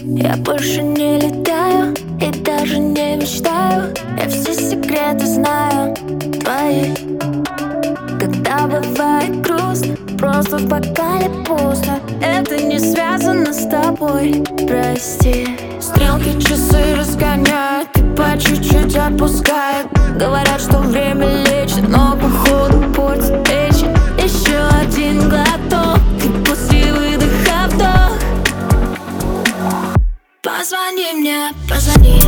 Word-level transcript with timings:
Я 0.00 0.36
больше 0.36 0.82
не 0.82 1.18
летаю 1.20 1.94
и 2.20 2.30
даже 2.42 2.78
не 2.78 3.16
мечтаю. 3.16 3.94
Я 4.18 4.28
все 4.28 4.52
секреты 4.52 5.24
знаю. 5.24 5.94
Твои. 6.40 6.92
Когда 8.18 8.66
бывает 8.66 9.40
грустно, 9.40 9.96
просто 10.18 10.58
в 10.58 10.66
бокале 10.66 11.30
пусто. 11.46 12.00
Это 12.20 12.56
не 12.62 12.78
связано 12.78 13.52
с 13.52 13.68
тобой, 13.68 14.42
прости. 14.66 15.56
Стрелки 15.80 16.40
часы 16.40 16.96
разгоняют 16.96 17.88
и 17.96 18.00
по 18.16 18.36
чуть-чуть 18.38 18.96
отпускают. 18.96 19.88
Говорят, 20.18 20.60
что 20.60 20.78
время 20.78 21.03
Позвони 30.44 31.14
мне, 31.14 31.52
позвони 31.66 32.20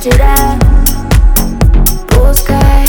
тебя 0.00 0.34
Пускай. 2.08 2.88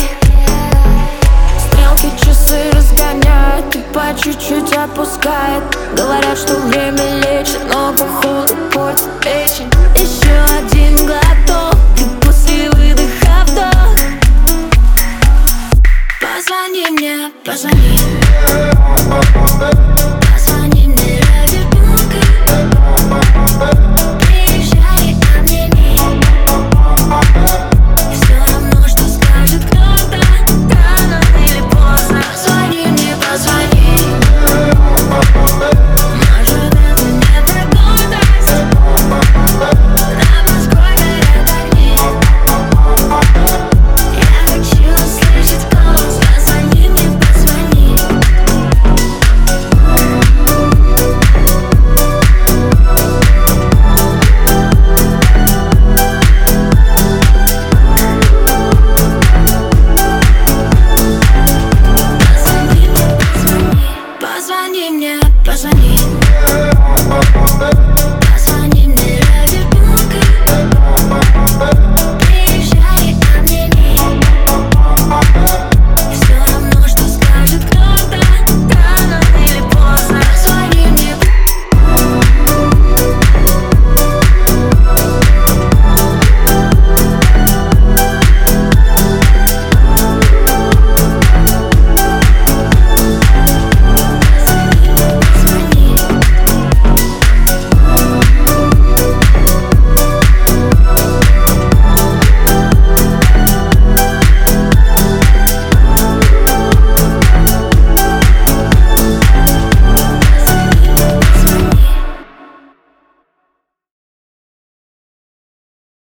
Стрелки 1.60 2.10
часы 2.24 2.72
разгоняют 2.72 3.76
И 3.76 3.80
по 3.94 4.16
чуть-чуть 4.18 4.74
опускает. 4.74 5.64
Говорят, 5.96 6.38
что 6.38 6.54
время 6.62 7.18
лечит 7.18 7.60
Но 7.70 7.92
походу 7.92 8.56
портит 8.74 9.10
печень. 9.20 9.70
Еще 9.96 10.32
один 10.58 11.06
глоток 11.06 11.76
И 11.98 12.26
после 12.26 12.70
выдоха 12.70 13.46
вдох. 13.46 13.98
Позвони 16.22 16.86
мне, 16.92 17.32
позвони. 17.46 18.00
Позвони 20.34 20.88
мне. 20.88 21.21